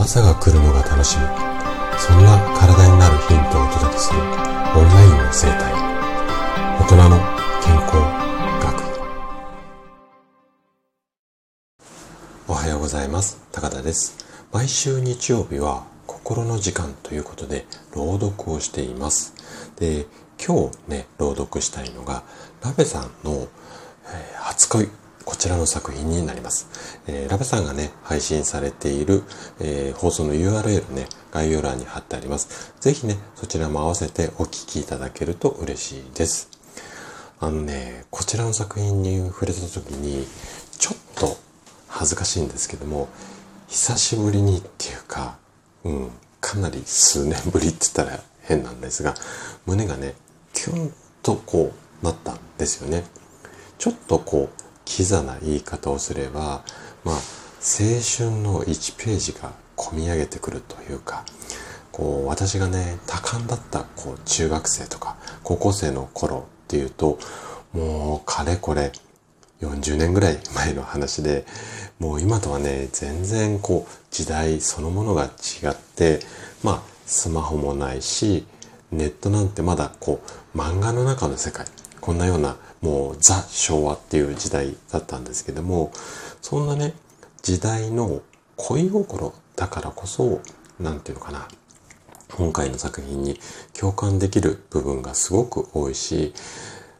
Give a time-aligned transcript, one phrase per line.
[0.00, 1.24] 朝が来るのが楽しみ。
[1.98, 5.74] そんな体になるヒントをお届けするオンラインの生態。
[6.80, 7.18] 大人の
[7.62, 7.96] 健康
[8.64, 8.80] 学。
[12.48, 13.42] おはようございます。
[13.52, 14.16] 高田です。
[14.52, 19.34] 毎週日曜日は心の時間ということで朗読をしています。
[19.78, 20.06] で
[20.42, 22.22] 今日ね朗読したいのが
[22.64, 23.48] ラベさんの、
[24.06, 24.88] えー、初恋。
[25.30, 26.66] こちらの作品になります。
[27.06, 29.22] えー、ラベさんがね、配信されている、
[29.60, 32.74] えー、放送の URL ね、概要欄に貼ってあります。
[32.80, 36.50] ぜひね、そちらも合わせてお聞きいただけると嬉しいです。
[37.38, 40.26] あのね、こちらの作品に触れた時に、
[40.78, 41.36] ちょっと
[41.86, 43.08] 恥ずかしいんですけども、
[43.68, 45.38] 久しぶりにっていうか、
[45.84, 46.10] うん、
[46.40, 49.14] かなり数年ぶりって言ったら変なんですが、
[49.64, 50.16] 胸がね、
[50.54, 53.04] キュンとこうなったんですよね。
[53.78, 54.59] ちょっとこう、
[55.00, 56.62] キザな言い方をすれば、
[57.04, 57.16] まあ、青
[58.18, 61.24] 春の1ページが込み上げてくるというか、
[61.90, 67.18] こう、私がね、多感だった、こう、中学生とか、高校生の頃っていうと、
[67.72, 68.92] もう、かれこれ、
[69.62, 71.46] 40年ぐらい前の話で、
[71.98, 76.20] もう今とはね、全然こう、時代そのものが違って、
[76.62, 78.44] まあ、スマホもないし、
[78.92, 80.20] ネットなんてまだこ
[80.54, 81.64] う、漫画の中の世界、
[82.00, 85.92] こんなようなもうザ昭和っていう時代だったんですけども、
[86.40, 86.94] そんなね、
[87.42, 88.22] 時代の
[88.56, 90.40] 恋心だからこそ、
[90.78, 91.48] なんていうのかな、
[92.36, 93.38] 今回の作品に
[93.78, 96.32] 共感できる部分がすごく多いし、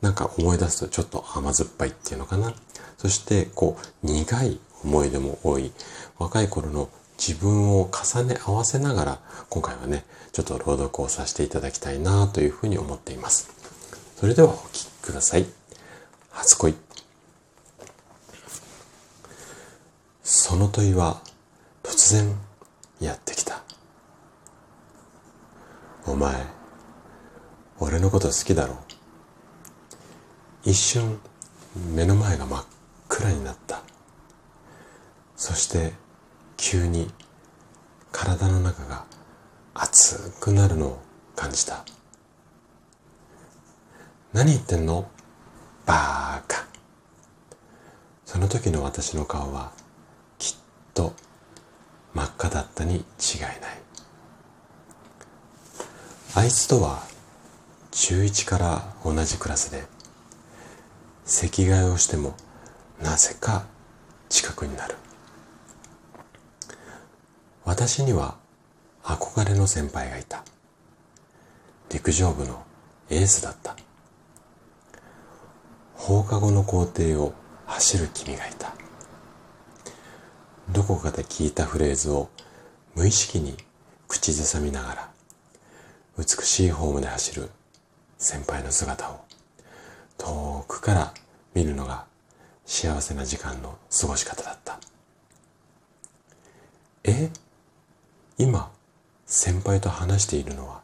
[0.00, 2.54] なんか思い出すとちょっと甘酸っぱいっていうのかな。
[2.98, 5.72] そして、こう、苦い思い出も多い。
[6.18, 13.61] 若い頃の自分を重ね合わせながら、今回はね、ちょっと朗読をさせていただきたいなというふうに思っています。
[14.22, 15.46] それではお聴きください。
[16.30, 16.76] 初恋。
[20.22, 21.20] その問いは
[21.82, 22.32] 突然
[23.00, 23.64] やってきた。
[26.06, 26.36] お前
[27.80, 28.76] 俺のこと好きだろ？
[30.62, 31.18] 一瞬
[31.92, 32.64] 目の前が真っ
[33.08, 33.82] 暗になった。
[35.34, 35.94] そして
[36.56, 37.10] 急に
[38.12, 39.04] 体の中が
[39.74, 41.02] 熱くなるのを
[41.34, 41.84] 感じた。
[44.32, 45.08] 何言ってんの？
[45.84, 46.64] バーカ。
[48.24, 49.72] その時の私の顔は
[50.38, 50.60] きっ
[50.94, 51.12] と
[52.14, 53.00] 真っ赤だったに違
[53.38, 53.60] いない。
[56.34, 57.02] あいつとは
[57.90, 59.84] 中1から同じクラスで
[61.26, 62.34] 席替えをしても
[63.02, 63.66] なぜか
[64.30, 64.96] 近くになる。
[67.64, 68.36] 私には
[69.04, 70.42] 憧れの先輩がいた。
[71.90, 72.64] 陸上部の
[73.10, 73.76] エースだった。
[76.02, 77.32] 放課後の校庭を
[77.64, 78.74] 走る君がいた。
[80.72, 82.28] どこかで聞いたフレーズを
[82.96, 83.56] 無意識に
[84.08, 85.10] 口ずさみながら
[86.18, 87.50] 美しいホームで走る
[88.18, 89.20] 先輩の姿を
[90.18, 91.14] 遠くから
[91.54, 92.04] 見るのが
[92.66, 94.80] 幸せな時間の過ごし方だった。
[97.04, 97.30] え？
[98.38, 98.72] 今
[99.24, 100.82] 先輩と話しているのは？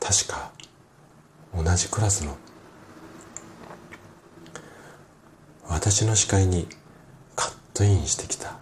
[0.00, 0.50] 確か
[1.54, 2.36] 同じクラスの
[5.86, 6.66] 私の視界に
[7.36, 8.56] カットインしてきた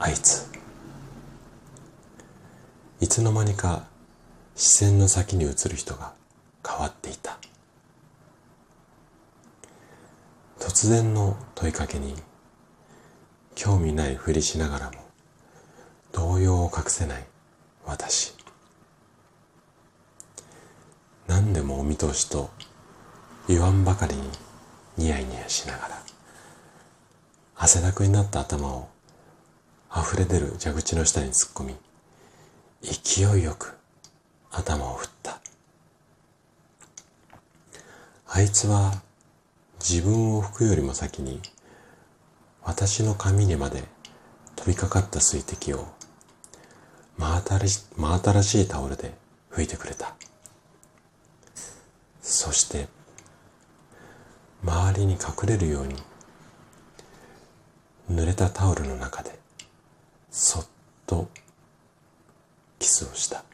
[0.00, 0.50] あいつ。
[3.00, 3.84] いつの間にか
[4.56, 6.14] 視線の先に映る人が
[6.68, 7.38] 変わっていた。
[10.58, 12.16] 突然の問いかけに
[13.54, 14.94] 興味ないふりしながらも
[16.10, 17.24] 動揺を隠せない
[17.86, 18.34] 私。
[21.28, 22.50] 何でもお見通しと
[23.46, 24.22] 言わんばかりに
[24.98, 26.03] ニヤニヤしながら。
[27.64, 28.88] 汗だくになった頭を
[29.90, 31.76] 溢れ出る蛇口の下に突っ込み、
[32.82, 33.78] 勢いよく
[34.50, 35.40] 頭を振った。
[38.28, 38.92] あいつは
[39.80, 41.40] 自分を拭くよりも先に
[42.62, 43.84] 私の髪にまで
[44.56, 45.86] 飛びかかった水滴を
[47.16, 49.14] 真新し真新しいタオルで
[49.50, 50.14] 拭いてくれた。
[52.20, 52.88] そして
[54.62, 55.94] 周りに隠れるように
[58.10, 59.38] 濡れたタオルの中で
[60.30, 60.66] そっ
[61.06, 61.28] と
[62.78, 63.44] キスをした。